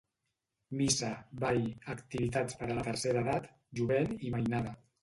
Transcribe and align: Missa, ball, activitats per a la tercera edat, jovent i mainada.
Missa, 0.79 1.09
ball, 1.45 1.69
activitats 1.97 2.59
per 2.63 2.71
a 2.71 2.79
la 2.81 2.87
tercera 2.91 3.25
edat, 3.29 3.51
jovent 3.83 4.15
i 4.31 4.35
mainada. 4.39 4.81